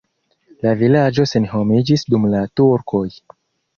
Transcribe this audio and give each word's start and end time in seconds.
La 0.67 0.71
vilaĝo 0.79 1.27
senhomiĝis 1.33 2.07
dum 2.15 2.27
la 2.33 2.41
turkoj. 2.61 3.07